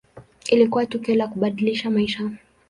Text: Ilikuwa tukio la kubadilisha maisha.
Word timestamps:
Ilikuwa 0.49 0.85
tukio 0.85 1.15
la 1.15 1.27
kubadilisha 1.27 1.89
maisha. 1.89 2.29